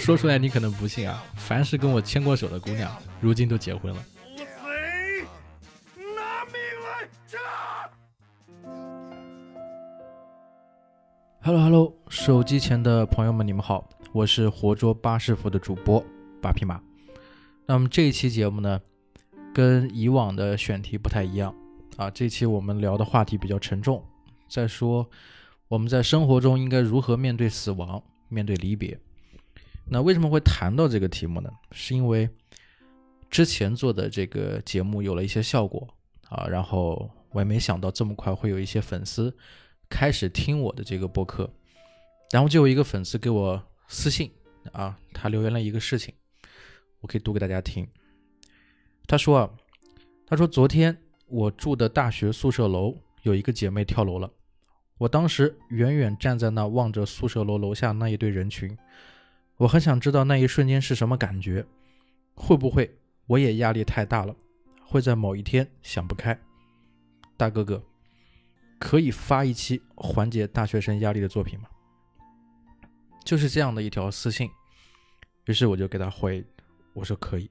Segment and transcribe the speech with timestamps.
[0.00, 4.04] 说出来你可能不信啊，凡是跟我牵过手的姑娘，如今都结婚了。
[11.40, 16.04] Hello Hello，手机前的朋友们，你们好，我是活捉八师傅的主播
[16.40, 16.80] 八匹马。
[17.66, 18.80] 那么这一期节目呢，
[19.54, 21.54] 跟以往的选题不太一样
[21.96, 24.02] 啊，这期我们聊的话题比较沉重，
[24.48, 25.06] 在说
[25.68, 28.98] 我们在生活中应该如何面对死亡，面对离别。
[29.86, 31.50] 那为什么会谈到这个题目呢？
[31.72, 32.28] 是因为
[33.30, 35.86] 之前做的这个节目有了一些效果
[36.28, 39.36] 啊，然后我也没想到这么快会有一些粉丝
[39.88, 41.48] 开始听我的这个播客，
[42.32, 44.30] 然后就有一个粉丝给我私信
[44.72, 46.14] 啊，他留言了一个事情，
[47.00, 47.86] 我可以读给大家听。
[49.06, 49.50] 他说啊，
[50.26, 50.96] 他说昨天
[51.26, 54.30] 我住的大学宿舍楼有一个姐妹跳楼了，
[54.96, 58.76] 我当时远远站在那望着宿舍楼楼下那一堆人群，
[59.56, 61.64] 我很想知道那一瞬间是什么感觉，
[62.34, 64.34] 会不会我也压力太大了，
[64.82, 66.38] 会在某一天想不开。
[67.36, 67.82] 大哥哥，
[68.78, 71.68] 可以发一期缓解大学生压力的作品吗？
[73.24, 74.50] 就是这样的一条私信，
[75.46, 76.44] 于是我就给他回，
[76.92, 77.50] 我说可以，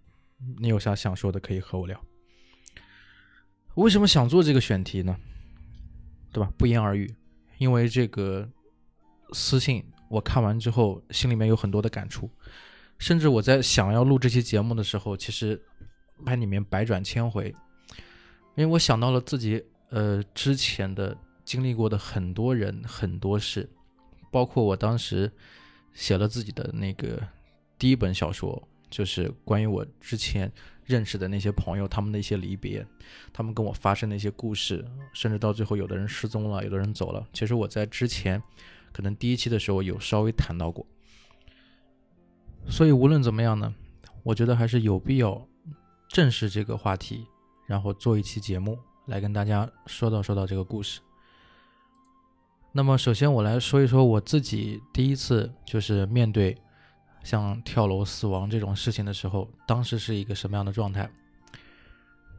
[0.60, 2.00] 你有啥想说的可以和我聊。
[3.76, 5.18] 为什么想做这个选题呢？
[6.32, 6.52] 对吧？
[6.58, 7.14] 不言而喻，
[7.58, 8.48] 因为这个
[9.32, 12.30] 私信我看完之后，心里面有很多的感触，
[13.00, 15.60] 甚至我在想要录这期节目的时候，其实
[16.24, 17.48] 把里面百转千回，
[18.56, 23.68] 因为我想到了自己呃之前的经历过的很多人很多事，
[24.32, 25.32] 包括我当时
[25.94, 27.20] 写了自己的那个
[27.80, 30.52] 第一本小说，就是关于我之前
[30.86, 32.86] 认识的那些朋友他们的一些离别，
[33.34, 37.28] 他们跟我发生的一些故事，甚至到最后有的人失踪了，有的人走了。
[37.34, 38.40] 其实我在之前
[38.94, 40.86] 可能第一期的时候有稍微谈到过，
[42.68, 43.74] 所以无论怎么样呢，
[44.24, 45.46] 我觉得还是有必要
[46.08, 47.26] 正视这个话题，
[47.68, 48.78] 然后做一期节目
[49.08, 51.02] 来跟大家说到说到这个故事。
[52.72, 56.58] 那么首先我来说一说我自己第一次就是面对
[57.24, 61.10] 像跳楼死亡这种事情的时候，当时是一个什么样的状态。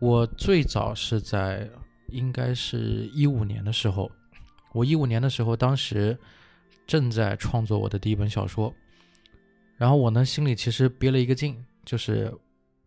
[0.00, 1.70] 我最早是在
[2.08, 4.10] 应该是一五年的时候，
[4.72, 6.18] 我一五年的时候，当时
[6.86, 8.72] 正在创作我的第一本小说，
[9.76, 12.32] 然后我呢心里其实憋了一个劲，就是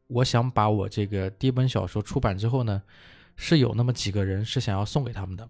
[0.08, 2.82] 我想把我这个第一本小说出版之后呢，
[3.36, 5.50] 是有那么几个人是想要送给他们的，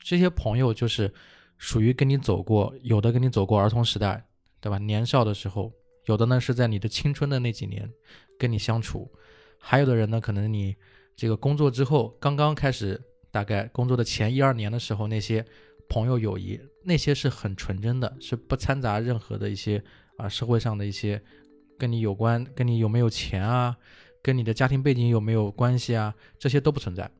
[0.00, 1.12] 这些朋友就是
[1.58, 4.22] 属于跟你走过，有的跟你走过儿童时代，
[4.60, 4.78] 对吧？
[4.78, 5.72] 年少的时候，
[6.04, 7.90] 有的呢是在你的青春的那几年
[8.38, 9.10] 跟你相处，
[9.58, 10.76] 还有的人呢，可能你
[11.16, 15.44] 这个工作之后刚刚开始，大概工作的前一二年的时候，那些
[15.88, 19.82] 朋友友谊，那些是很纯真的，是不掺杂任何的一些
[20.18, 21.22] 啊社会上的一些
[21.78, 23.76] 跟你有关，跟你有没有钱啊，
[24.22, 27.10] 跟你的家庭背景有没有关系啊，这些都不存在。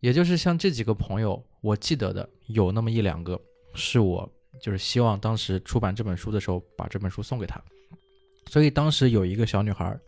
[0.00, 3.40] 也就是像这几个朋友，我记得的有那么一两个，
[3.74, 7.62] 是我就是希望当时出版这本书的时候把这本书送给他。
[8.50, 9.98] 所以当时有一个小女孩，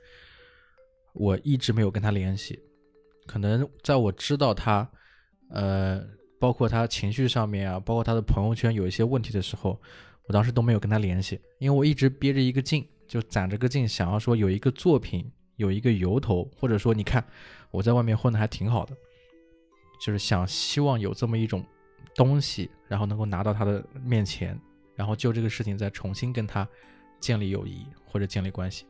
[1.15, 2.61] 我一直没有跟她联系，
[3.27, 4.87] 可能在我知道她，
[5.49, 6.07] 呃，
[6.39, 9.81] 包括他情绪上面啊，包括他的朋友圈有一些问题的时候，
[10.27, 17.25] 我当时都没有跟他联系，因为我一直憋着一个劲，就攒着个劲，想要说有一个作品，有一个由头，或者说你看
[17.71, 18.95] 我在外面混的还挺好的，
[20.05, 21.65] 就是想希望有这么一种
[22.15, 24.59] 东西，然后能够拿到他的面前，
[24.95, 26.69] 然后就这个事情再重新跟他
[27.21, 28.85] 建立友谊或者建立关系。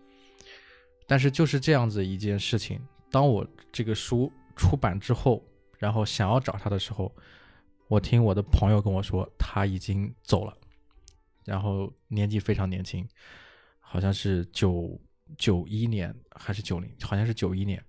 [1.07, 2.81] 但是就是这样子一件事情，
[3.11, 5.41] 当我这个书出版之后，
[5.79, 7.15] 然后想要找他的时候，
[7.89, 10.57] 我听我的朋友跟我说他已经走了，
[11.45, 13.09] 然后年纪非常年轻，
[13.81, 15.01] 好像是九
[15.37, 17.83] 九一年还是九零，好像是九一年。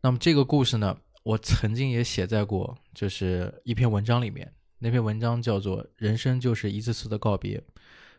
[0.00, 7.62] 那么这个故事呢，我曾经也写在过，就是一篇文章里面，那篇文章叫做《人生就是一次次的告别，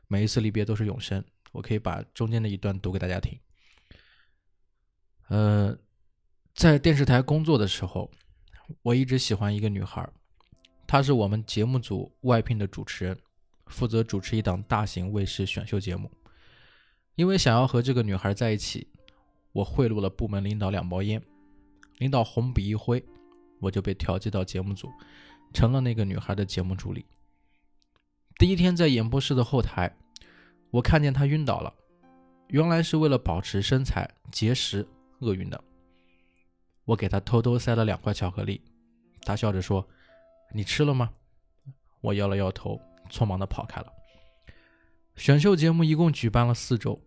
[0.08, 1.22] 每一次离别都是永生》。
[1.52, 3.38] 我可以把中间的一段读给大家听。
[5.28, 5.78] 呃，
[6.55, 8.09] 在电视台工作的时候，
[8.84, 10.08] 我一直喜欢一个女孩，
[10.85, 13.17] 她是我们节目组外聘的主持人，
[13.67, 16.09] 负责主持一档大型卫视选秀节目。
[17.16, 18.88] 因为想要和这个女孩在一起，
[19.52, 21.22] 我贿赂了部门领导两包烟，
[21.97, 23.03] 领导红笔一挥，
[23.59, 24.90] 我就被调剂到节目组，
[25.53, 27.05] 成了那个女孩的节目助理。
[28.38, 29.96] 第一天在演播室的后台。
[30.72, 31.72] 我看见她晕倒了，
[32.47, 34.88] 原来是为了保持身材节食
[35.20, 35.64] 饿晕的。
[36.85, 38.62] 我给他偷偷塞了两块巧克力，
[39.22, 39.88] 他笑着说
[40.53, 41.12] ：“你吃了吗？”
[42.02, 43.91] 我摇了摇头，匆忙的跑开了。
[45.16, 47.02] 选秀节目一共举办了四周，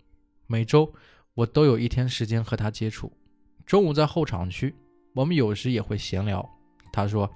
[0.47, 0.95] 每周
[1.35, 3.13] 我都有一天时间和他接触。
[3.67, 4.75] 中午在候场区，
[5.13, 6.49] 我们有时也会闲聊。
[6.93, 7.31] 他说，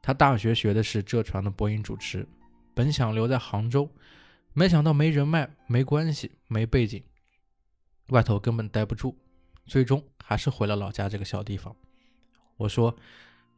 [0.00, 2.28] 他大学学的是浙传的播音主持，
[2.74, 3.88] 本想留在杭州，
[4.52, 7.02] 没想到没人脉、没关系、没背景，
[8.10, 9.16] 外头根本待不住，
[9.66, 11.74] 最终还是回了老家这个小地方。
[12.56, 12.96] 我说，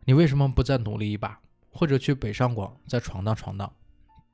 [0.05, 3.71] 你为什么不再努力一把，或者去北上广再闯荡闯荡？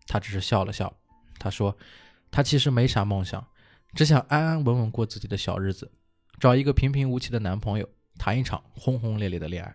[0.06, 0.92] 他只是笑了笑。
[1.38, 1.76] 他说，
[2.30, 3.44] 他其实没啥梦想，
[3.94, 5.90] 只想安安稳稳过自己的小日子。
[6.38, 9.75] 找一个平平无奇的男朋友，谈一场轰轰烈烈的恋爱，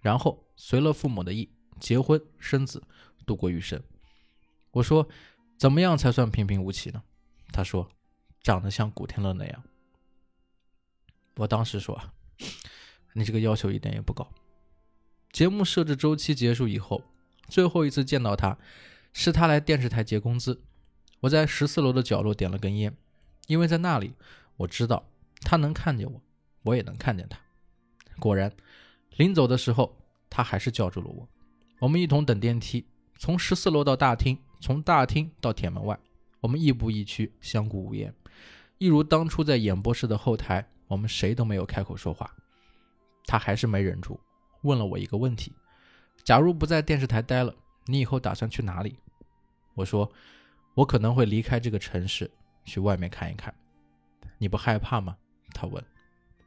[0.00, 2.82] 然后随了父母的意，结婚生子，
[3.26, 3.82] 度过余生。
[4.70, 5.06] 我说，
[5.58, 7.02] 怎么样才算平平无奇呢？
[7.52, 7.88] 他说，
[8.42, 9.62] 长得像古天乐那样。
[11.36, 12.00] 我当时说，
[13.14, 14.30] 你这个要求一点也不高。
[15.30, 17.02] 节目设置周期结束以后，
[17.48, 18.58] 最后一次见到他，
[19.12, 20.62] 是他来电视台结工资。
[21.20, 22.96] 我在十四楼的角落点了根烟，
[23.46, 24.12] 因为在那里，
[24.56, 25.08] 我知道。
[25.44, 26.22] 他能看见我，
[26.62, 27.36] 我也能看见他。
[28.20, 28.52] 果然，
[29.16, 29.98] 临走的时候，
[30.30, 31.28] 他还是叫住了我。
[31.80, 32.86] 我们一同等电梯，
[33.18, 35.98] 从十四楼到大厅，从大厅到铁门外，
[36.40, 38.14] 我们亦步亦趋，相顾无言，
[38.78, 42.30] 一如当初在演播室的后台，我们谁都没有开口说话。
[43.24, 44.20] 他还是没忍住，
[44.60, 45.50] 问了我一个问题：
[46.22, 47.54] 假如不在电视台待了，
[47.86, 48.98] 你以后打算去哪里？
[49.72, 50.12] 我说：
[50.74, 52.30] 我可能会离开这个城市，
[52.66, 53.54] 去外面看一看。
[54.36, 55.16] 你不害怕吗？
[55.54, 55.82] 他问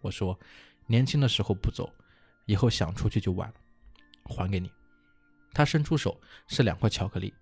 [0.02, 0.40] 我说
[0.86, 1.92] ：“年轻的时候不走，
[2.46, 3.56] 以后想出去就晚了。”
[4.26, 4.72] 还给你。
[5.54, 7.34] 他伸出手，是两块巧克力。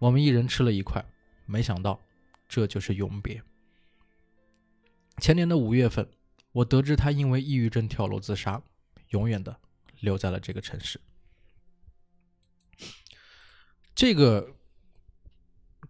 [0.00, 1.04] 我们一人吃了一块，
[1.46, 2.00] 没想到
[2.48, 3.40] 这就是永别。
[5.18, 6.08] 前年的五月份，
[6.54, 8.62] 我得知他因为抑郁症跳楼自杀，
[9.08, 9.58] 永远的
[9.98, 11.00] 留在了这个城市。
[13.92, 14.54] 这个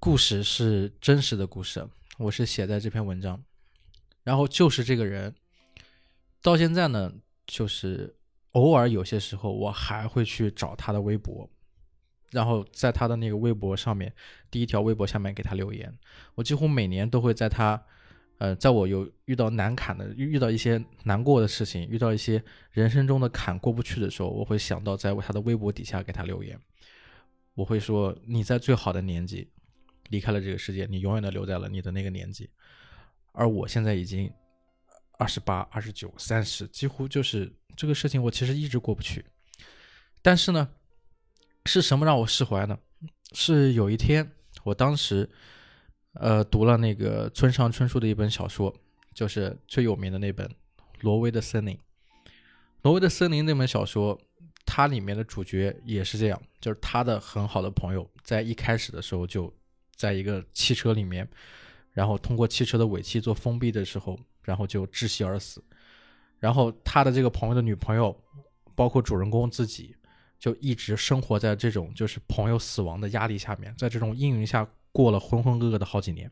[0.00, 3.44] 故事是真实的故事，我是写在这篇文章。
[4.22, 5.34] 然后就是这个人，
[6.40, 7.12] 到现在呢，
[7.46, 8.16] 就是
[8.52, 11.50] 偶尔有些时候我还会去找他的微博，
[12.30, 14.14] 然后在他的那个微博上面，
[14.50, 15.94] 第一条微博下面给他留言。
[16.36, 17.84] 我几乎每年都会在他，
[18.38, 26.58] 呃，在我有遇到难坎的、遇到一些难过的事情、遇到一些人生中的坎过不去的时候，我会想到在他的微博底下给他留言。
[27.54, 29.48] 我会说：“你在最好的年纪
[30.10, 32.50] 离开了这个世界，你永远的留在了你的那个年纪。”
[33.32, 34.32] 而我现在已经
[35.18, 39.24] 二十八、二十九、三十，几乎就是这个事情，我其实一直过不去。
[40.20, 40.68] 但是呢，
[41.66, 42.76] 是什么让我释怀呢？
[43.32, 44.32] 是有一天，
[44.64, 45.30] 我当时
[46.14, 48.74] 呃读了那个村上春树的一本小说，
[49.12, 50.46] 就是最有名的那本
[51.00, 51.74] 《挪威的森林》。
[52.82, 54.18] 《挪威的森林》那本小说，
[54.66, 59.52] 它里面的主角也是这样，就是他的很好的朋友，在一开始的时候就
[59.96, 61.28] 在一个汽车里面。
[61.92, 65.62] 然后通过汽车的尾气做封闭的时候，然后就窒息而死。
[66.40, 68.20] 然后他的这个朋友的女朋友，
[68.74, 69.94] 包括主人公自己，
[70.36, 76.30] 就一直生活在这种就是朋友死亡的压力下面，在这种阴云下过了浑浑噩噩的好几年。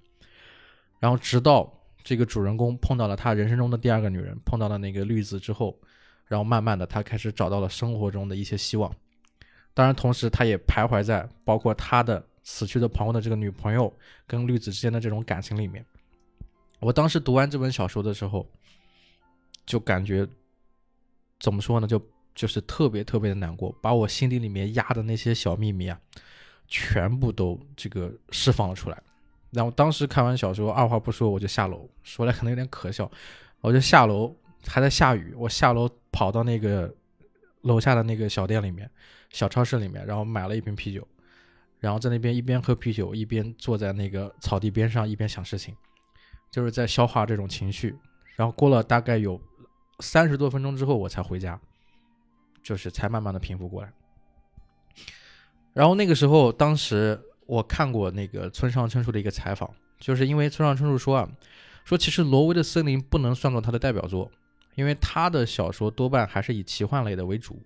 [0.98, 1.70] 然后直到
[2.02, 5.78] 这个主人公碰到了他人生中的第二个女人，碰到了那个绿子之后，
[6.26, 8.90] 然后慢慢的他开始找到了生活中的一些希望。
[9.74, 12.24] 当然，同时他也徘徊在包括他的。
[12.44, 15.86] 死去的朋友的这个女朋友跟绿子之间的这种感情里面，
[16.80, 18.44] 我当时读完这本小说的时候，
[19.64, 20.26] 就感觉
[21.38, 21.86] 怎么说呢？
[21.86, 22.04] 就
[22.34, 26.00] 就是特别特别的难过，把我心底里面压的那些小秘密啊，
[26.72, 28.98] 全部都这个释放了出来。
[29.50, 33.10] 然后当时看完小说，二话不说我就下楼，说来可能有点可笑，
[33.60, 34.34] 我就下楼，
[34.66, 36.90] 还在下雨，我下楼跑到那个
[37.60, 38.90] 楼下的那个小店里面，
[39.28, 41.06] 小超市里面，然后买了一瓶啤酒。
[41.78, 45.76] 然后在那边一边喝啤酒，一边坐在那个草地边上，一边想事情，
[46.50, 47.94] 就是在消化这种情绪。
[48.34, 49.38] 然后过了大概有
[50.00, 51.60] 三十多分钟之后，我才回家，
[52.62, 53.92] 就是才慢慢的平复过来。
[55.72, 61.28] 然后那个时候，当时我看过那个村上春树的一个采访，就是因为村上春树说啊，
[61.84, 64.30] 说其实《挪威的森林》不能算作他的代表作，
[64.74, 67.60] 因为他的小说多半还是以奇幻类的为主，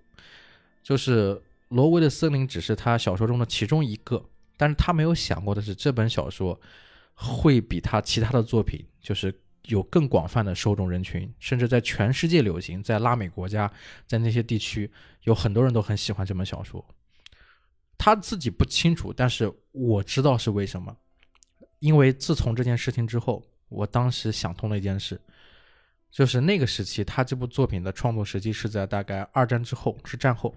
[0.82, 1.42] 就是。
[1.70, 4.24] 挪威的森林只是他小说中的其中一个，
[4.56, 6.56] 但是他没有想过的是，这本小说
[7.16, 9.34] 会比他其他的作品就是
[9.64, 13.68] 有更广泛的受众人群，甚至在全世界流行，在拉美国家，
[14.06, 14.88] 在那些地区
[15.24, 16.86] 有很多人都很喜欢这本小说。
[17.98, 20.96] 他自己不清楚，但是我知道是为什么，
[21.78, 25.20] 因为自从这件事情之后，我当时想通了一件事，
[26.10, 30.54] 就是那个时期他这部作品的创作时期是在大概二战之后，是战后。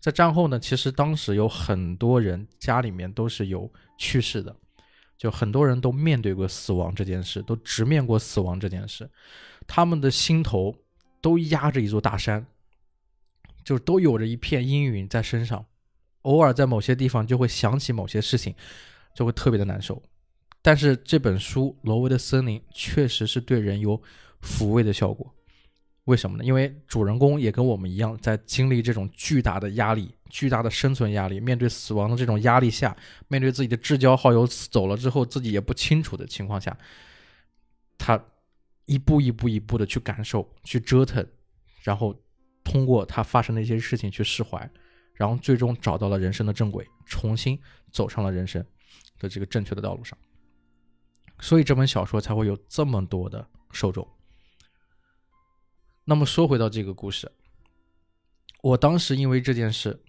[0.00, 3.68] 在战后呢，其实当时有很多人家里面都是有
[3.98, 4.54] 去世的，
[5.16, 9.10] 就很多人都面对过死亡这件事，都直面过死亡这件事，
[9.66, 10.72] 他们的心头
[11.20, 12.46] 都压着一座大山，
[13.64, 15.66] 就都有着一片阴云在身上，
[16.28, 18.54] 偶尔在某些地方就会想起某些事情，
[19.14, 20.02] 就会特别的难受。
[20.60, 24.00] 但是这本书《挪威的森林》确实是对人有
[24.42, 25.34] 抚慰的效果。
[26.04, 26.44] 为什么呢？
[26.44, 32.96] 因为主人公也跟我们一样，在经历这种巨大的压力、巨大的生存压力，面对死亡的这种压力下，
[33.28, 36.76] 面对自己的至交好友走了之后，自己也不清楚的情况下，
[37.98, 38.22] 他
[38.86, 41.26] 一步一步一步的去感受、去折腾，
[41.82, 42.14] 然后
[42.64, 44.70] 通过他发生的一些事情去释怀，
[45.18, 47.60] 然后最终找到了人生的正轨，重新
[47.90, 48.64] 走上了人生
[49.18, 50.16] 的这个正确的道路上。
[51.40, 54.06] 所以这本小说才会有这么多的受众。
[56.04, 57.30] 那么说回到这个故事，
[58.62, 60.00] 我当时因为这件事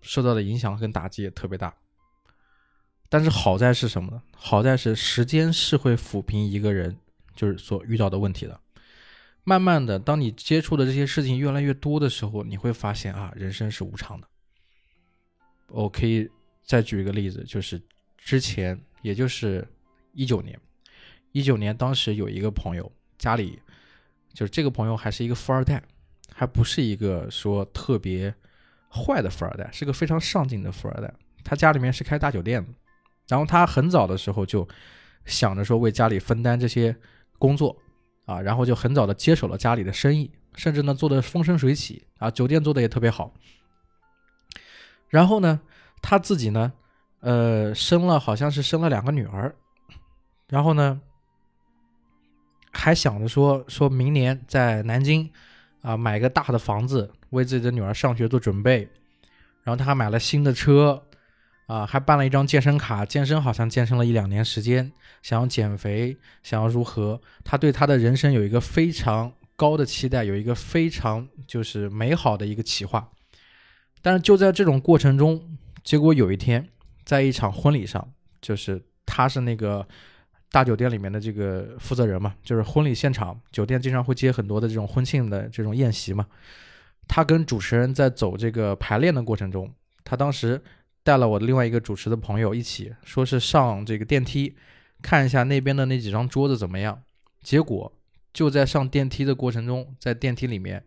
[0.00, 1.74] 受到的影响跟打击也特别大。
[3.08, 4.22] 但是好在是什么呢？
[4.34, 6.96] 好在是时间是会抚平一个人
[7.34, 8.58] 就是所遇到的问题的。
[9.44, 14.28] 慢慢的，当你接触的这些事情越来越多的时候，你会发现啊，人生是无常的。
[15.72, 16.28] 我可以
[16.62, 17.80] 再举一个例子，就是
[18.16, 19.66] 之前，也就是
[20.12, 20.58] 一九年，
[21.32, 23.58] 一九年当时有一个朋友家里。
[24.34, 25.82] 就是这个朋友还是一个富二代，
[26.34, 28.34] 还不是一个说特别
[28.88, 31.14] 坏的富二代，是个非常上进的富二代。
[31.44, 32.72] 他家里面是开大酒店的，
[33.28, 34.66] 然后他很早的时候就
[35.26, 36.96] 想着说为家里分担这些
[37.38, 37.76] 工作
[38.24, 43.34] 啊，然后就很早的接手了家里的生意，甚至呢做的风生水起啊，酒店做的也特别好。
[45.12, 45.60] 然后呢，
[46.00, 46.72] 他自己呢，
[47.20, 49.54] 呃，生了好像是生了两个女儿，
[50.48, 51.00] 然后呢。
[52.74, 55.30] 还想着说，说明年在南京，
[55.82, 58.88] 啊，买个大的房子，为自己的女儿上学做准备。
[59.62, 61.02] 然后他还买了新的车，
[61.66, 64.90] 啊，还办了一张健身卡，健身好像健身了一两年时间，
[65.20, 67.20] 想要减肥，想要如何？
[67.44, 73.06] 他对他的人生有一个非常高的期待，有一个非常就是美好的一个企划。
[74.02, 76.68] 但是就在这种过程中，结果有一天，
[77.04, 79.86] 在一场婚礼上，就是他是那个。
[80.54, 86.26] 大酒店里面的这个负责人嘛，就是婚礼现场，酒店经常会接很多的这种婚庆的这种宴席嘛。
[87.08, 89.72] 他跟主持人在走这个排练的过程中，
[90.04, 90.62] 他当时
[91.02, 94.54] 带了我的另外一个主持的朋友一起，说是上这个电梯
[95.00, 97.02] 看一下那边的那几张桌子怎么样。
[97.40, 97.90] 结果
[98.34, 100.84] 就在上电梯的过程中，在电梯里面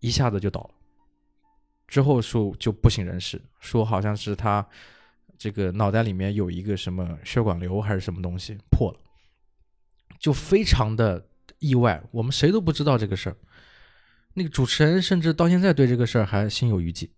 [0.00, 0.70] 一下子就倒了，
[1.92, 4.66] 之后说就不省人事，说好像是他。
[5.36, 8.98] 这个脑袋里面有一个什么血管瘤还是什么东西破了，
[10.18, 11.26] 就非常的
[11.58, 12.02] 意外。
[12.12, 13.36] 我们谁都不知道这个事儿，
[14.34, 17.10] 那个主持人甚至到现在对这个事儿还心有余悸，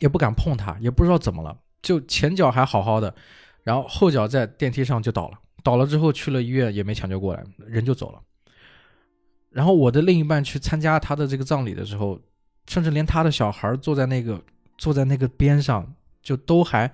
[0.00, 1.56] 也不敢碰他，也不知道怎么了。
[1.82, 3.14] 就前脚还好好的，
[3.62, 8.20] 然后后脚在电梯上就倒了，倒了之后去了医院也没抢救过来，人就走了。
[9.50, 12.18] 然后我的另一半去参加他的这个葬礼的时候，
[12.68, 14.42] 甚至连他的小孩坐在那个
[14.76, 15.92] 坐在那个边上。
[16.26, 16.90] 就都还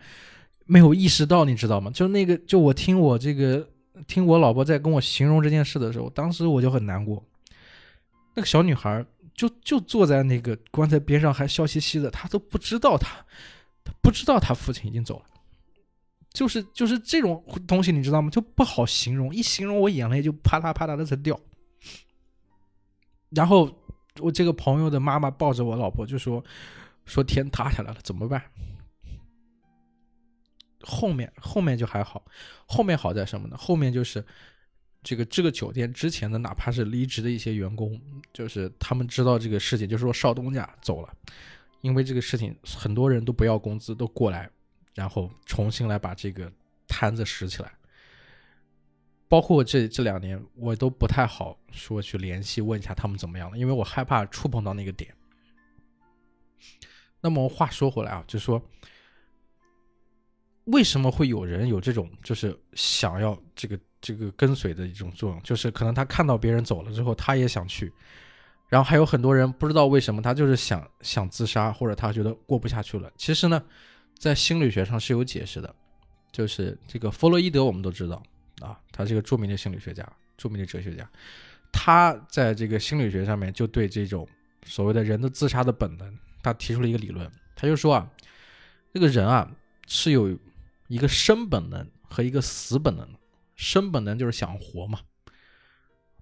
[0.67, 1.91] 没有意识到，你知道吗？
[1.91, 3.67] 就那个，就我听我这个
[4.07, 7.25] 听我老婆在跟我形容这件事的时候，当时我就很难过。
[8.35, 9.02] 那个小女孩
[9.35, 13.25] 就就坐在那个棺材边上，还笑嘻嘻的，她都不知道她，
[13.83, 15.25] 她不知道她父亲已经走了。
[16.35, 18.29] 就是就是这种东西，你知道吗？
[18.29, 21.41] 就不好形容，一形容我眼泪就啪嗒啪嗒的在掉。
[23.31, 23.64] 然后
[24.21, 26.45] 我这个朋友的妈妈抱着我老婆就说
[27.07, 28.42] ：“说天塌下来了，怎么办？”
[30.85, 32.25] 后面后面就还好，
[32.66, 33.57] 后面好在什么呢？
[33.57, 34.25] 后面就是
[35.02, 38.00] 这个这个酒店之前的，哪怕是离职的一些员工，
[38.33, 41.09] 就是他们知道这个事情，就说少东家走了，
[41.83, 44.50] 因为这个事情很多人都不要工资，都过来，
[44.95, 46.52] 然后重新来把这个
[46.88, 47.73] 摊子拾起来。
[49.33, 55.11] 包括这这两年，我都不太好说去联系问一下他们怎么样了，因为我害怕触碰到那个点。
[57.19, 58.62] 那么话说回来啊，就说。
[60.67, 65.43] 为什么会有人有这种就是想要这个这个跟随的一种作用？
[65.43, 67.91] 就是可能他看到别人走了之后，他也想去。
[68.69, 73.11] 然后还有很多人不知道为什么他就是想想自杀，或者他觉得过不下去了。
[73.17, 73.65] 其实呢，
[74.19, 75.75] 在心理学上是有解释的，
[76.31, 78.23] 就是这个弗洛伊德我们都知道
[78.62, 81.09] 啊，他是个著名的心理学家、著名的哲学家。
[81.73, 84.28] 他在这个心理学上面就对这种
[84.64, 87.31] 所谓的人的自杀的本能，他提出了一个理论。
[87.54, 88.11] 他就说啊，
[88.95, 89.50] 这个人啊
[89.87, 90.38] 是有。
[90.88, 93.09] 一个生本能和一个死本能，
[93.57, 95.00] 生本能就是想活嘛，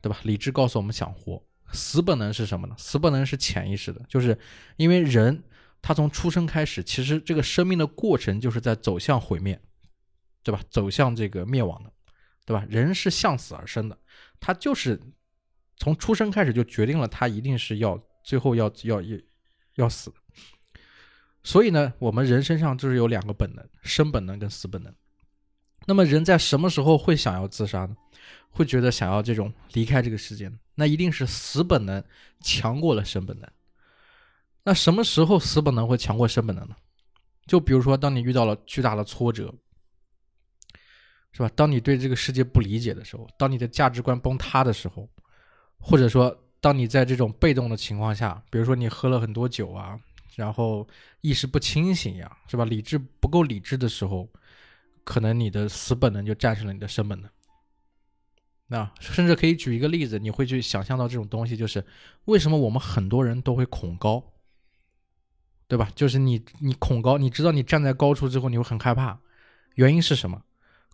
[0.01, 0.17] 对吧？
[0.23, 1.43] 理智告诉我们想活。
[1.73, 2.75] 死本能是什么呢？
[2.79, 4.39] 死本能是潜意识的，就是
[4.77, 5.43] 因为人
[5.83, 9.61] 他从出生开始，其实这个生命的过程就是在走向毁灭，
[10.45, 10.61] 对吧？
[10.71, 11.93] 走向这个灭亡的，
[12.51, 12.67] 对吧？
[12.69, 13.97] 人是向死而生的，
[14.41, 15.01] 他就是
[15.77, 19.19] 从出生开始就决定了他一定是要最后要要要
[19.77, 20.13] 要死。
[21.45, 24.93] 所以呢，我们人身上就是有两个本能：生本能跟死本能。
[25.87, 27.97] 那么人在什么时候会想要自杀呢？
[28.51, 30.51] 会觉得想要这种离开这个世界？
[30.75, 32.03] 那一定是死本能
[32.41, 33.49] 强过了生本能。
[34.65, 36.75] 那什么时候死本能会强过生本能呢？
[37.47, 39.55] 就比如说，当你遇到了巨大的挫折，
[41.33, 41.51] 是吧？
[41.55, 45.09] 当你对这个世界不理解的时候，当你的价值观崩塌的时候，
[45.79, 49.99] 或者说当你在这种被动的情况下，比如说你喝了很多酒啊，
[50.37, 50.87] 然后
[51.21, 52.65] 意识不清醒呀，是吧？
[52.65, 54.29] 理智不够理智的时候。
[55.03, 57.29] 可能你的死本能就战胜了你的生本能。
[58.67, 61.85] 那甚至可以举一个例子，你会去想象到这种东西，就是
[62.27, 64.23] 为什么我们很多人都会恐高，
[65.67, 65.91] 对吧？
[65.97, 69.19] 就是你你恐高，你知道你站在高处之后你会很害怕，
[69.75, 70.45] 原因是什么？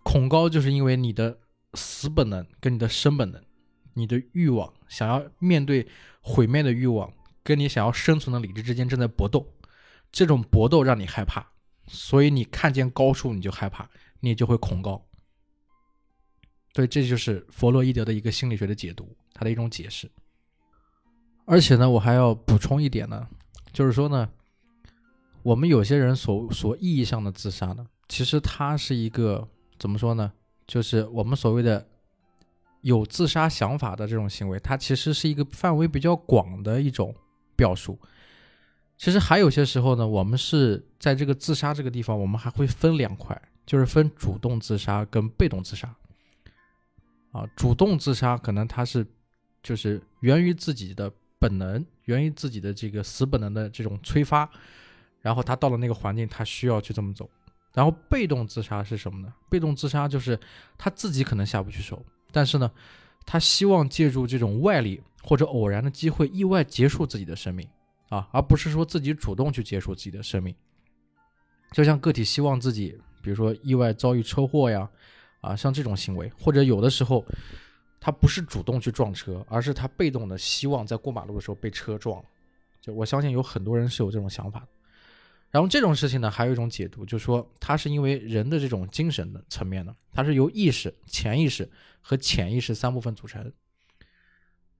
[0.07, 1.37] 恐高就是因为你的
[1.75, 3.43] 死本能跟你的生本能，
[3.95, 5.85] 你的欲望想要面对
[6.21, 9.53] 毁灭的欲望，跟你想要生存的理智之间正在搏斗，
[10.13, 11.45] 这种搏斗让你害怕。
[11.89, 15.05] 所以你看见高处你就害怕，你就会恐高。
[16.73, 20.09] 对，这就是弗洛伊德的一个心理学的解读，他的一种解释。
[21.47, 23.27] 而且呢，我还要补充一点呢，
[23.73, 24.29] 就是说呢，
[25.43, 29.49] 我们有些人所所意义上的自杀呢，其实它是一个
[29.79, 30.33] 怎么说呢？
[30.67, 31.87] 就是我们所谓的
[32.81, 37.15] 有自杀想法的这种行为，它其实是一个范围比较广的一种
[37.55, 37.99] 表述。
[38.97, 45.95] 其实还有些时候呢，我们是在这个自杀这个地方，我们还会分两块，就是分主动自杀跟被动自杀。
[47.33, 49.07] 啊，主动自杀可能他是
[49.63, 54.49] 就是源于自己的本能，源于自己的这个死本能的这种催发，
[55.21, 57.29] 然后他到了那个环境，他需要去这么走。
[57.77, 59.31] 然后被动自杀是什么呢？
[59.51, 60.41] 被动自杀就是
[60.79, 62.03] 他自己可能下不去手，
[62.33, 62.73] 但是呢，
[63.27, 67.69] 他希望借助这种外力或者偶然的机会，意外结束自己的生命。
[68.09, 70.55] 啊，而不是说自己主动去结束自己的生命，
[71.73, 74.89] 就像个体希望自己，比如说意外遭遇车祸呀，
[75.41, 77.27] 啊，像这种行为，或者有的时候
[77.99, 82.29] 他不是主动去撞车，而是他被动的希望在过马路的时候被车撞了。
[82.81, 84.69] 就我相信有很多人是有这种想法的。
[85.51, 91.69] 然后这种事情呢，还有一种解读，就是说它是因为人的这种精神的层面呢，它是由意识、潜意识
[92.01, 93.51] 和潜意识三部分组成。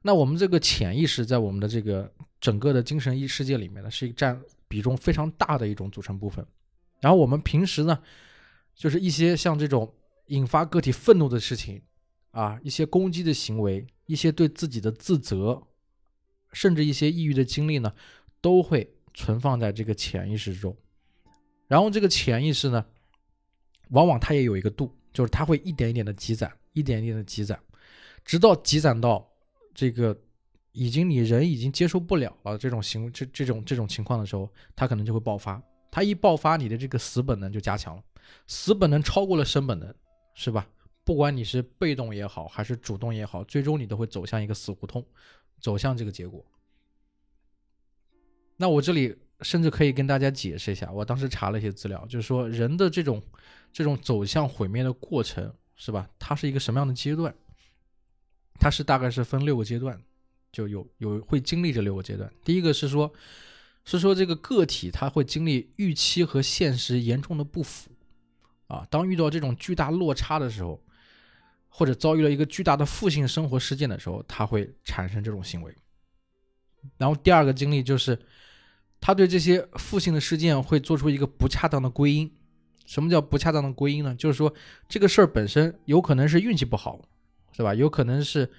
[0.03, 6.47] 那我们这个潜意识在我们的这个整个的精神世界里面呢，是一占比重非常大的一种组成部分。
[7.01, 7.99] 然后我们平时呢，
[8.75, 9.93] 就是一些像这种
[10.27, 11.81] 引发个体愤怒的事情
[12.33, 15.63] 啊，一些攻击的行为，一些对自己的自责，
[16.53, 17.93] 甚至一些抑郁的经历呢，
[18.41, 20.77] 都会存放在这个潜意识中。
[21.67, 22.87] 然后这个潜意识呢，
[23.89, 27.59] 往往它也有一个度，就是它会一点一点的积攒，一点一点的积攒，
[28.25, 29.29] 直到积攒到。
[29.75, 30.19] 这个
[30.73, 35.61] 已经你人已经接受不了了，这种行这这种这种情况的时候，他可能就会爆发。
[35.91, 38.03] 他一爆发，你的这个死本能就加强了，
[38.47, 39.95] 死本能超过了生本能，
[40.35, 40.67] 是吧？
[41.05, 45.05] 不管你是被动也好，还是主动也好，最终你都会走向一个死胡同，
[45.61, 46.45] 走向这个结果。
[48.57, 53.23] 那我这里甚至可以跟大家解释一下，我当时查了一些资料，就是说人的这种
[53.73, 56.09] 这种走向毁灭的过程，是吧？
[56.19, 57.35] 它是一个什么样的阶段？
[58.59, 60.01] 它是大概是分六个阶段，
[60.51, 62.33] 就有有会经历这六个阶段。
[62.43, 63.13] 第一个是说，
[63.85, 67.91] 是说这个个体他会经历预期和现实严重的不符，
[68.69, 70.83] 啊，当遇到这种巨大落差的时候，
[71.69, 75.77] 或者遭遇了一个巨大的负性生活事件的时候，他会产生这种行为。
[76.97, 78.19] 然后第二个经历就是，
[79.07, 82.29] 他对这些负性的事件会做出一个不恰当的归因。
[82.87, 84.13] 什么叫不恰当的归因呢？
[84.17, 84.53] 就是说
[84.89, 87.01] 这个事儿本身有可能是运气不好。
[87.57, 87.73] 对吧？
[87.73, 88.51] 有可能是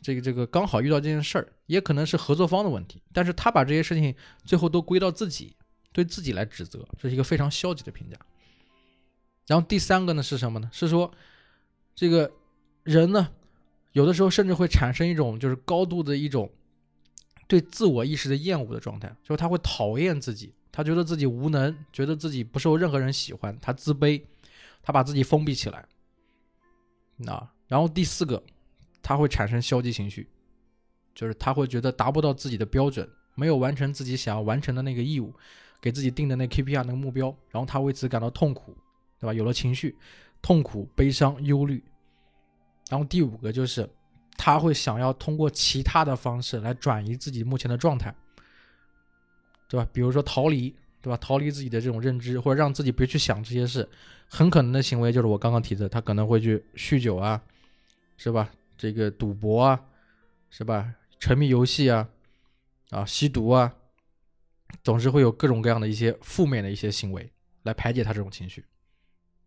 [0.00, 3.02] 这个这个刚好遇到这件事儿，也可能是合作方的问题。
[3.12, 5.56] 但是他把这些事情最后都归到自己，
[5.92, 8.16] 对自己来指责，这是一个非常消极的评价。
[9.48, 10.70] 然后第三个呢是什么呢？
[10.72, 11.10] 是说
[11.94, 12.30] 这个
[12.84, 13.28] 人呢，
[13.94, 16.48] 有的时候甚至会产生一种就是高度的一种
[17.46, 24.22] 对自我意识的厌恶的状态，就是他会讨厌自己，他觉得自己无能，觉得自己不受任何人喜欢，他自卑，
[24.82, 25.86] 他把自己封闭起来，
[27.16, 27.50] 那。
[27.68, 28.40] 然后第四个，
[29.02, 30.28] 他会产生消极情绪，
[31.12, 35.34] 就是他会觉得达不到自己的标准，没有完成自己想要完成的那个义务，
[35.80, 38.76] 给自己定的那 KPI 那个目标，然后他为此感到痛苦，
[39.18, 39.34] 对吧？
[39.34, 39.96] 有了情绪，
[40.40, 41.82] 痛苦、悲伤、忧虑。
[42.88, 43.90] 然后第五个就是
[44.36, 48.14] 他会想要通过其他的方式来转移自己目前的状态，
[49.68, 49.88] 对吧？
[49.92, 51.16] 比如说逃离，对吧？
[51.16, 53.88] 逃离自己的这种认知，或者让自己别去想这些事，
[54.28, 57.40] 很可能的行为就是我刚刚提的，他可能会去酗酒啊，
[58.16, 58.50] 是吧？
[58.76, 59.80] 这个赌博啊，
[60.50, 60.92] 是吧？
[61.18, 62.06] 沉迷游戏啊，
[62.90, 63.72] 啊，吸毒啊，
[64.84, 67.30] 总是会有各种各样的一些负面的一些行为
[67.62, 68.64] 来排解他这种情绪。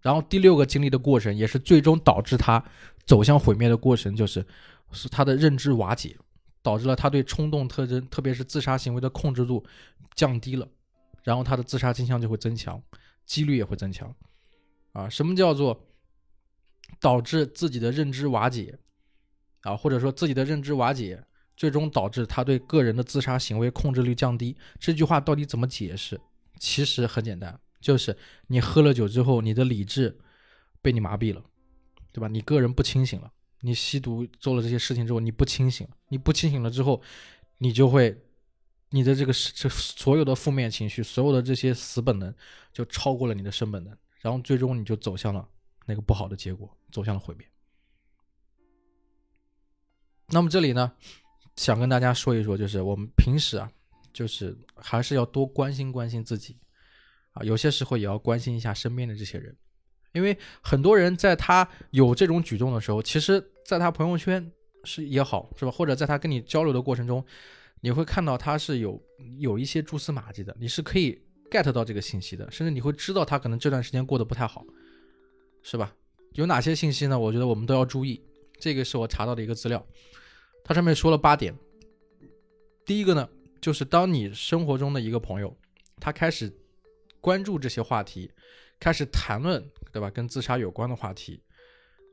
[0.02, 2.64] 然后第六个经历的过程，也是最终导致他
[3.06, 4.44] 走向毁灭的过程，就是
[4.92, 6.18] 是他的认知瓦解，
[6.62, 9.64] 导致了他对冲动特征，特别是自杀行为的控制度
[10.16, 10.68] 降低了，
[11.24, 12.82] 然后他的自杀倾向就会增强，
[13.26, 14.14] 几率也会增强。
[14.94, 15.88] 啊，什么叫做
[17.00, 18.78] 导致自己的认知瓦解？
[19.62, 21.24] 啊，或者说自己的认知瓦解，
[21.56, 24.56] 最终导致他对个人的自杀行为控制率降低。
[24.80, 26.20] 这句话到底怎么解释？
[26.58, 27.60] 其实很简单。
[27.80, 30.18] 就是你喝了酒之后，你的理智
[30.82, 31.42] 被你麻痹了，
[32.12, 32.28] 对吧？
[32.28, 33.32] 你个人不清醒了。
[33.62, 35.88] 你吸毒做了这些事情之后，你不清醒。
[36.08, 37.02] 你不清醒了之后，
[37.58, 38.18] 你就会，
[38.90, 42.34] 你的这个这所有的负面情绪，所有的这些死本能，
[42.72, 45.48] 就超过了你的生本能，然后最终你就走向了
[45.86, 47.48] 那个不好的结果，走向了毁灭。
[50.28, 50.94] 那么这里呢，
[51.56, 53.72] 想跟大家说一说，就是我们平时啊，
[54.14, 56.58] 就是还是要多关心关心自己。
[57.32, 59.56] 啊，有些时候也要关心一下身边的这些人，
[60.12, 64.52] 因为很多人在他有这种举动的时候，其实在他朋友圈
[64.84, 65.72] 是也好，是吧？
[65.72, 67.24] 或者在他跟你交流的过程中，
[67.82, 69.02] 你会看到他是有
[69.38, 74.66] 有一些蛛丝马迹的，你是可以 get 到这个信息的，甚至你会知道他可能这段时间过得不太好，
[75.62, 75.94] 是吧？
[76.34, 77.18] 有哪些信息呢？
[77.18, 78.22] 我觉得我们都要注意。
[78.60, 79.86] 这个是我查到的一个资料，
[80.64, 81.56] 它上面说了八点。
[82.86, 83.30] 第一个呢，
[83.62, 85.56] 就是当你生活中的一个朋友，
[86.00, 86.52] 他开始。
[87.22, 88.32] 关注这些话题，
[88.80, 90.10] 开始谈论，对吧？
[90.10, 91.42] 跟自杀有关的话题，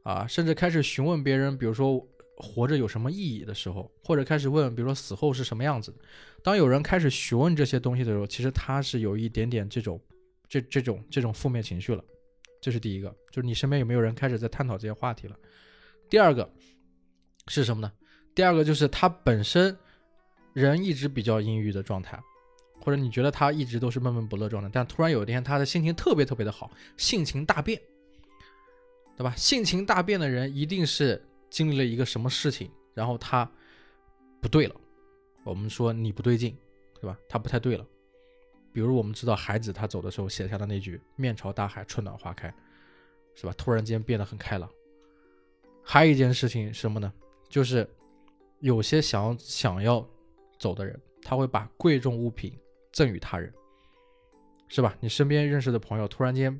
[0.02, 2.04] 啊，甚至开始询问别人，比如说
[2.36, 5.94] 活着有什么意义的时候，或者开始问，比如说死后是什么样子。
[6.42, 10.00] 当有人开始询问这些东西的时候，其实他是有一点点这种，
[10.48, 12.04] 这这种这种负面情绪了。
[12.60, 15.36] 这是第一个，就是你身边有没有人开始在探讨这些话题了？
[16.10, 16.48] 第二个
[17.48, 17.92] 是什么呢？
[18.34, 19.76] 第二个就是他本身
[20.52, 22.20] 人一直比较阴郁的状态。
[22.86, 27.82] 或者你觉得他一直都是闷闷不乐状态，但突然有一天他的心情特别特别的好，性情大变，
[29.16, 29.34] 对吧？
[29.34, 31.20] 性情大变的人一定是
[31.50, 33.50] 经历了一个什么事情，然后他
[34.40, 34.76] 不对了。
[35.42, 36.56] 我们说你不对劲，
[37.00, 37.18] 对吧？
[37.28, 37.84] 他不太对了。
[38.72, 42.54] 比如我们知道孩子他走的时候写下的那句“面朝大海，春暖花开”，
[43.34, 43.54] 是吧？
[43.58, 44.70] 突然间变得很开朗。
[45.82, 47.12] 还有一件事情什么呢？
[47.48, 47.84] 就是
[48.60, 50.08] 有些想要想要
[50.56, 52.56] 走的人，他会把贵重物品。
[52.96, 53.52] 赠与他人，
[54.68, 54.96] 是吧？
[55.00, 56.58] 你身边认识的朋友突然间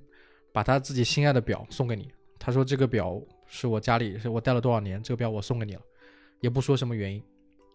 [0.53, 5.81] 把他自己心爱的表送给你，他说这个表是我家里是我戴了多少年，这个表我送给你了，
[6.40, 7.22] 也不说什么原因，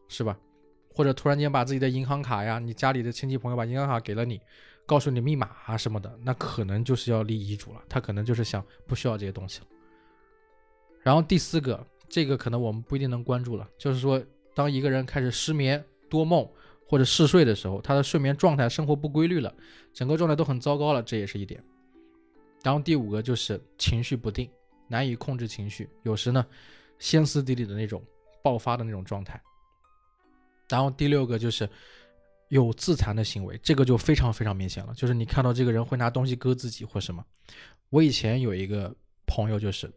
[0.09, 0.37] 是吧？
[0.93, 4.39] 或者突然间把自己的银行卡呀，你家里的亲戚朋友把银行卡给了你，
[4.85, 9.65] 告诉你密码啊什么的，那可能就是要立遗嘱了，他可能就是想不需要这些东西了。
[11.01, 16.47] 然后第四个，这个可能我们不一定能关注了，就是说当一个人开始失眠多梦。
[16.91, 19.55] 或者嗜睡的时候，他的睡眠状态、生活不规律了，
[19.93, 21.63] 整个状态都很糟糕了，这也是一点。
[22.63, 24.49] 然后第五个就是情绪不定，
[24.89, 26.45] 难以控制情绪，有时呢
[26.99, 28.03] 歇斯底里的那种
[28.43, 29.41] 爆发的那种状态。
[30.67, 31.67] 然后第六个就是
[32.49, 37.25] 有自残的行为，这个就非常非常明显了，就是你看到这个人会拿东西割自己或什么。
[37.89, 38.93] 我以前有一个
[39.25, 39.89] 朋友，就是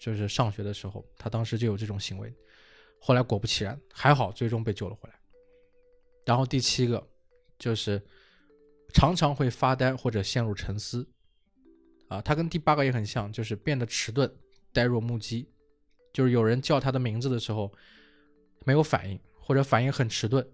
[0.00, 2.34] 就是上学的时候，他当时就有这种行为，
[2.98, 5.19] 后来果不其然，还好最终被救了回来。
[6.24, 7.06] 然后第七个
[7.58, 8.00] 就是
[8.92, 11.08] 常常会发呆或者陷入沉思，
[12.08, 14.30] 啊，他跟第八个也很像，就是变得迟钝、
[14.72, 15.48] 呆若木鸡，
[16.12, 17.72] 就是有人叫他的名字的时候
[18.64, 20.46] 没有反应，或者反应很迟钝，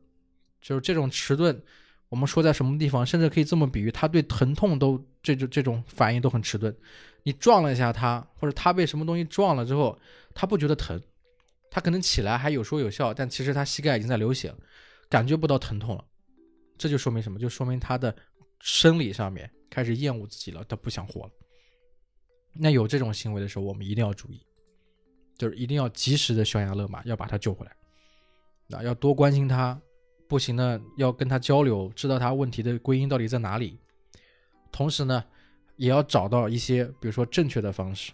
[0.61, 1.63] 就是这种迟钝，
[2.09, 6.75] 我们说在什么地方，甚至可以这么比喻，他对疼痛都这种这种反应都很迟钝。
[7.25, 9.99] 你撞了一下他，或者他被什么东西撞了之后，
[10.33, 11.01] 他不觉得疼，
[11.71, 14.59] 他可能起来还有说有笑，但其实他膝盖已经在流血了。
[15.09, 16.05] 感觉不到疼痛了，
[16.77, 17.39] 这就说明什么？
[17.39, 18.15] 就说明他的
[18.61, 21.31] 生理上面开始厌恶自己了，他不想活了。
[22.53, 24.45] 那有这种行为的时候，我们一定要注意，
[25.39, 27.73] 就是一定要及时的悬崖勒马，要把他救回来。
[28.67, 29.81] 那要多关心他，
[30.27, 33.79] 不行呢，要跟他交流，知道他问题的归因到底在哪里。
[34.73, 35.25] 同时呢，
[35.77, 38.13] 也要找到一些，比如说正确的方式，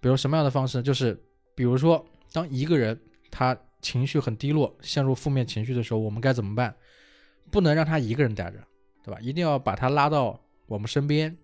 [0.00, 0.80] 比如什么样的方式？
[0.82, 1.20] 就是
[1.54, 3.58] 比如说，当一个人他。
[3.86, 6.74] 情绪很低落，陷入负面情绪的时候，我们该怎么办？
[7.52, 8.58] 不能让他一个人待着，
[9.04, 9.20] 对吧？
[9.20, 11.36] 一定要把他拉到我们身边，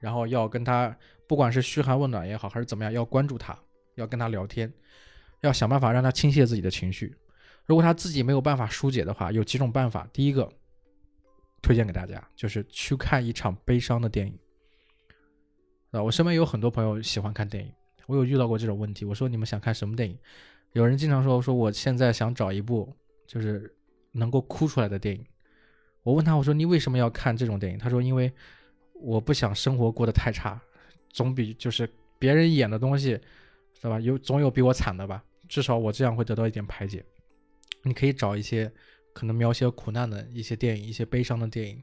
[0.00, 0.96] 然后要跟他，
[1.28, 3.56] 不管是嘘寒问暖也好，还是怎么样，要关注他，
[3.94, 4.72] 要跟他聊天，
[5.42, 7.16] 要想办法让他倾泻自己的情绪。
[7.64, 10.04] 如果他自己没有办法疏解的话，有几种办法。
[10.12, 10.50] 第一个，
[11.62, 14.36] 推荐给大家，就是去看一场悲伤的电影。
[15.92, 17.72] 啊，我身边有很多朋友喜欢看电影，
[18.08, 19.04] 我有遇到过这种问题。
[19.04, 20.18] 我说你们想看什么电影？
[20.74, 22.92] 有人经常说说我现在想找一部
[23.28, 23.72] 就是
[24.10, 25.24] 能够哭出来的电影。
[26.02, 27.78] 我问他，我说你为什么要看这种电影？
[27.78, 28.30] 他说因为
[28.94, 30.60] 我不想生活过得太差，
[31.10, 33.18] 总比就是别人演的东西，
[33.80, 34.00] 是吧？
[34.00, 35.22] 有总有比我惨的吧？
[35.48, 37.04] 至少我这样会得到一点排解。
[37.84, 38.70] 你可以找一些
[39.12, 41.80] 可能描写苦难的一些电影，一些悲伤的电影。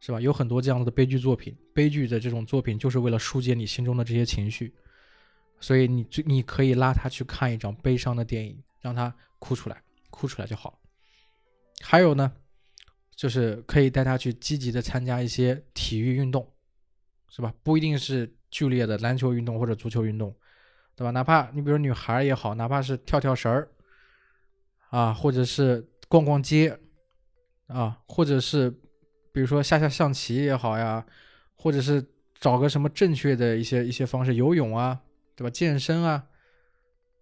[0.00, 0.20] 是吧？
[0.20, 4.74] 有很多这样子的悲剧作品，悲剧的这种作品就是为了疏解你心中的这些情绪，
[5.62, 10.78] 所以你最你可以拉他去看一场悲伤的电影，让他哭出来，哭出来就好。
[11.80, 12.30] 还有呢，
[13.16, 16.46] 就是可以带他去积极的参加一些体育运动，
[17.30, 17.54] 是吧？
[17.62, 20.36] 不一定是剧烈的篮球运动或者足球运动，
[20.94, 21.10] 对吧？
[21.12, 23.70] 哪怕你比如女孩也好，哪怕是跳跳绳儿，
[24.90, 26.78] 啊，或者是逛逛街，
[27.68, 28.78] 啊，或者是。
[29.34, 31.02] 比如说下下象棋也好呀，
[31.56, 32.06] 或者是
[32.38, 35.00] 找个什么正确的一些一些方式，游泳啊，
[35.42, 35.50] 对吧？
[35.50, 36.24] 健身啊，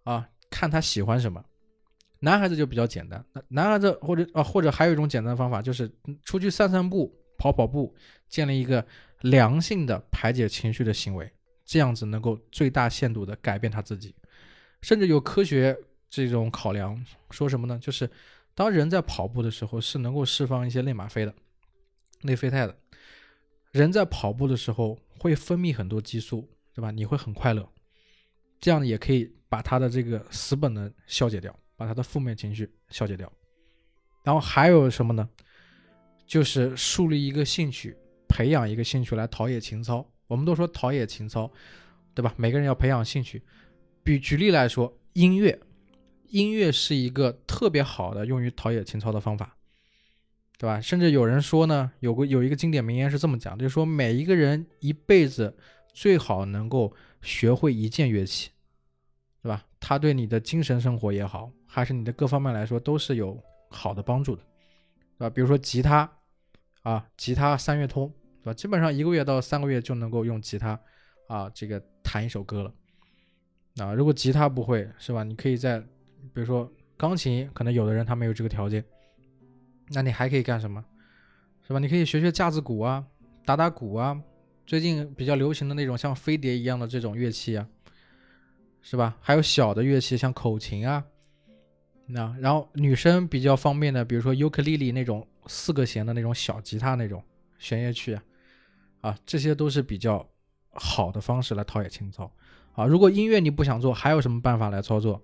[0.03, 1.43] 啊，看他喜欢什么。
[2.19, 5.91] 男孩子就比较简单，男孩子或者啊，或者还有一种简单的方法，就是
[6.23, 7.95] 出去散散步、跑跑步，
[8.29, 8.85] 建立一个
[9.21, 11.31] 良性的排解情绪的行为，
[11.65, 14.13] 这样子能够最大限度的改变他自己。
[14.83, 15.75] 甚至有科学
[16.11, 17.79] 这种考量，说什么呢？
[17.81, 18.07] 就是
[18.53, 21.33] 当人在跑步的时候，是能够释放一些内吗啡的。
[22.21, 22.77] 内啡肽的
[23.71, 26.91] 人在跑步的时候会分泌很多激素，对吧？
[26.91, 27.67] 你会很快乐，
[28.61, 33.29] 这样也可以把他的这个死本能消解掉，把他的负面情绪消解掉。
[34.23, 35.27] 然后还有什么呢？
[36.25, 37.97] 就是树立一个兴趣，
[38.29, 40.07] 培养一个兴趣来陶冶情操。
[40.27, 41.51] 我们都说陶冶情操，
[42.13, 42.33] 对吧？
[42.37, 43.41] 每个人要培养兴趣。
[44.03, 45.59] 比举例来说，音乐，
[46.29, 49.57] 音乐是一个特别好的用于陶冶情操的方法。
[50.57, 50.79] 对吧？
[50.79, 55.57] 甚至有人说呢，有个有一个经典名言是这么讲，就是说每一个人一辈子
[55.91, 58.51] 最好能够学会一件乐器，
[59.41, 59.65] 对吧？
[59.79, 64.41] 它对你的精神生活也好，还是你的各方面来说都是有好的帮助的，
[65.17, 65.29] 对吧？
[65.29, 66.11] 比如说吉他，
[66.83, 68.53] 啊，吉他三月通，对吧？
[68.53, 70.79] 基本上一个月到三个月就能够用吉他，
[71.27, 72.73] 啊，这个弹一首歌了。
[73.77, 75.23] 啊，如果吉他不会，是吧？
[75.23, 78.83] 你可以在，比如说钢琴，可能有的人他没有这个条件。
[79.93, 80.83] 那你还可以干什么，
[81.65, 81.79] 是吧？
[81.79, 83.05] 你可以学学架子鼓啊，
[83.45, 84.21] 打打鼓啊，
[84.71, 87.67] 最近比较流行的那种像飞碟一样的这种乐器啊，
[88.81, 89.17] 是吧？
[89.19, 91.03] 还有小的乐器像口琴啊，
[92.05, 97.21] 那然后女生比较方便的，比如说尤克里里那种四个弦的那种小吉他那种
[97.59, 98.23] 弦乐器啊，
[99.01, 100.25] 啊，这些都是比较
[100.71, 102.33] 好的方式来陶冶情操
[102.71, 102.85] 啊。
[102.85, 105.21] 如果音乐你不想做，还有什么办法来操作？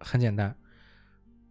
[0.00, 0.56] 很简单。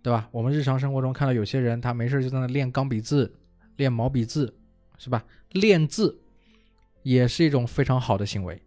[0.01, 0.27] 对吧？
[0.31, 3.35] 我们日常生活中看到有些人，他没事就在那练钢笔字、
[3.75, 4.51] 练毛笔字，
[4.97, 5.23] 是吧？
[5.51, 6.19] 练字
[7.05, 8.59] 也是一种非常好的行为，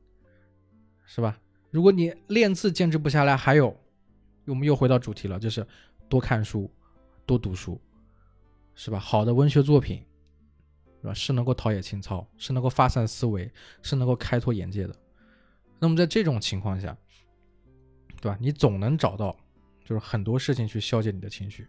[1.04, 1.38] 是吧？
[1.72, 3.76] 如果你练字坚持不下来，还有，
[4.46, 5.66] 我们又回到主题了，就是
[6.08, 6.70] 多看书、
[7.26, 7.80] 多读书，
[8.76, 8.98] 是吧？
[8.98, 10.04] 好的文学作品，
[11.02, 11.12] 是吧？
[11.12, 13.50] 是能够陶冶情操，是能够发散思维，
[13.82, 14.94] 是能够开拓眼界的。
[15.80, 16.96] 那么在这种情况下，
[18.20, 18.38] 对吧？
[18.40, 19.36] 你总能找到。
[19.84, 21.66] 就是很多事情去消解你的情绪。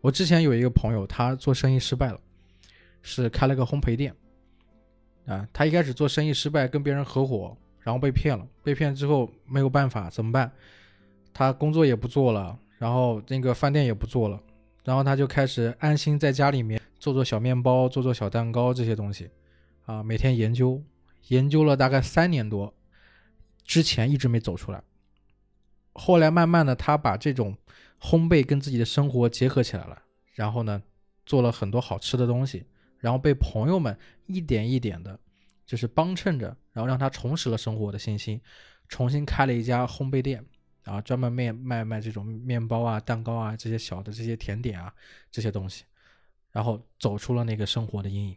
[0.00, 2.18] 我之前有一个朋友，他做生意失败了，
[3.02, 4.16] 是开了个烘焙店。
[5.28, 8.46] 啊，他一开始做生意失败，跟别人合伙，然后被骗了。
[8.64, 10.50] 被骗之后没有办法，怎么办？
[11.34, 14.40] 他工作也不做了，然后那个饭店也不做了，
[14.84, 19.30] 然后他就开始安心在家里面做做小面包，做做小蛋糕这些东西。
[19.84, 20.82] 啊，每天研究，
[21.28, 22.74] 研究了大概三年多，
[23.64, 24.82] 之前一直没走出来。
[25.92, 27.56] 后来慢慢的，他把这种
[28.00, 30.02] 烘焙跟自己的生活结合起来了，
[30.34, 30.82] 然后呢，
[31.26, 32.64] 做了很多好吃的东西，
[32.98, 35.18] 然后被朋友们一点一点的，
[35.66, 38.40] 就是帮衬着，然后让他重拾了生活的信心，
[38.88, 40.44] 重新开了一家烘焙店，
[40.84, 44.92] 啊，专门卖卖卖这种面包啊、蛋糕啊这些小的这些甜点啊
[45.30, 45.84] 这些东西，
[46.50, 48.36] 然后走出了那个生活的阴影。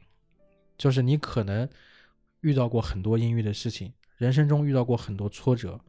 [0.78, 1.68] 就是你可能
[2.42, 5.80] 遇到过很多阴郁的事情，人生中遇到过很多挫折，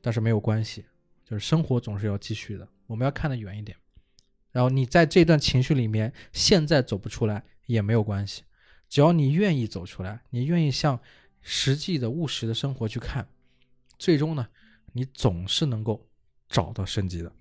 [0.00, 0.84] 但是没有关系。
[1.24, 3.74] 就是生活总是要继续的，我们要看得远一点。
[4.52, 8.42] 然后你在这段情绪里面，现在走不出来也没有关系，
[8.88, 10.98] 只要你愿意走出来，你愿意向
[11.40, 13.26] 实际的务实的生活去看，
[13.98, 14.46] 最终呢，
[14.92, 16.06] 你总是能够
[16.48, 17.32] 找到生机的。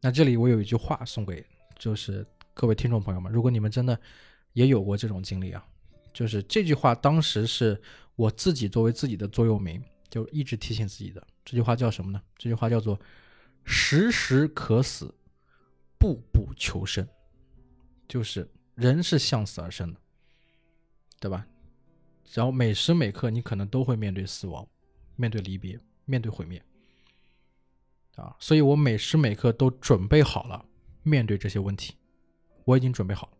[0.00, 1.44] 那这里我有一句话送给
[1.78, 3.98] 就是各位听众朋友们，如果你们真的
[4.52, 5.66] 也有过这种经历啊，
[6.12, 7.80] 就是这句话当时是
[8.16, 9.82] 我自己作为自己的座右铭。
[10.10, 12.22] 就一直提醒自己的这句话叫什么呢？
[12.38, 12.98] 这句话叫做
[13.62, 15.14] “时时可死，
[15.98, 17.06] 步步求生”。
[18.08, 20.00] 就是人是向死而生的，
[21.18, 21.44] 对吧？
[22.32, 24.64] 然后每时每刻你可能都会面对死亡，
[25.16, 26.62] 面对离别，面对毁灭，
[28.14, 30.64] 啊，所以我每时每刻都准备好了
[31.02, 31.96] 面对这些问题，
[32.64, 33.32] 我已经准备好了，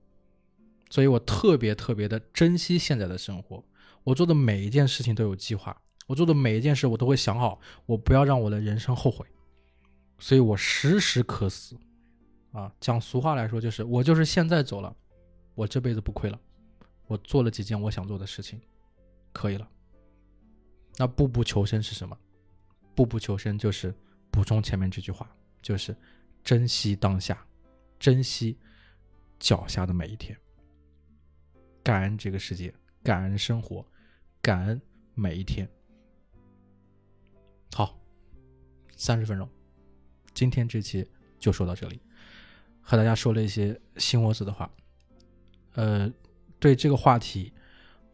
[0.91, 3.65] 所以我特别特别的珍惜现在的生活，
[4.03, 9.25] 我做的每一件事情都有计划，我做的每一件事我都会想好，我不要让我的人生后悔，
[10.19, 11.77] 所以我时时刻死，
[12.51, 14.97] 啊，讲俗话来说就是我就是现在走了，
[15.59, 16.41] 我这辈子不亏了，
[17.09, 18.61] 我做了几件我想做的事情。
[19.33, 19.69] 可以了。
[20.97, 22.17] 那步步求生是什么？
[22.95, 23.93] 步步求生就是
[24.31, 25.29] 补充前面这句话，
[25.61, 25.97] 就是
[26.45, 27.45] 珍惜当下，
[27.99, 28.57] 珍惜
[29.41, 30.39] 脚下的每一天，
[31.83, 33.85] 感恩这个世界，感恩生活，
[34.41, 34.81] 感恩
[35.15, 35.69] 每一天。
[37.75, 37.99] 好，
[38.97, 39.49] 三十分钟，
[40.35, 41.05] 今天这期
[41.37, 42.01] 就说到这里，
[42.81, 44.71] 和大家说了一些心窝子的话。
[45.79, 46.13] 呃，
[46.59, 47.53] 对这个话题。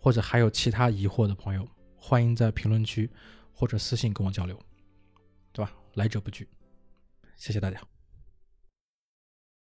[0.05, 3.09] 或者还有其他疑惑的朋友，欢迎在评论区
[3.55, 4.55] 或者私信跟我交流，
[5.51, 5.73] 对吧？
[5.95, 6.47] 来者不拒，
[7.37, 7.94] 谢谢大家。